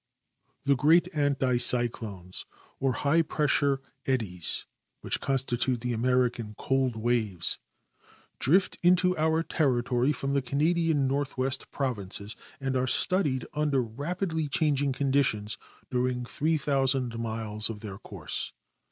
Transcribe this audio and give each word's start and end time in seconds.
The 0.65 0.75
great 0.75 1.09
anti 1.15 1.57
cyclones 1.57 2.47
or 2.79 2.93
high 2.93 3.21
pressure 3.21 3.81
eddies, 4.07 4.65
which 5.01 5.21
consti 5.21 5.59
tute 5.59 5.81
the 5.81 5.93
American 5.93 6.55
cold 6.57 6.95
waves, 6.95 7.59
drift 8.39 8.79
into 8.81 9.15
our 9.15 9.43
territory 9.43 10.11
from 10.11 10.33
the 10.33 10.41
Canadian 10.41 11.07
Northwest 11.07 11.69
provinces 11.69 12.35
and 12.59 12.75
are 12.75 12.87
studied 12.87 13.45
under 13.53 13.83
rapidly 13.83 14.47
changing 14.49 14.91
conditions 14.91 15.59
during 15.91 16.25
3,000 16.25 17.19
miles 17.19 17.69
of 17.69 17.81
their 17.81 17.99
course. 17.99 18.53